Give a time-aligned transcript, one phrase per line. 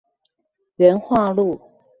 [0.77, 1.61] 元化路